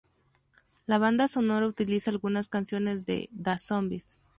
[0.87, 4.17] La banda sonora utiliza algunas canciones de The Zombies.